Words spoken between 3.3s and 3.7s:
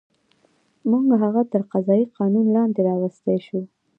شو.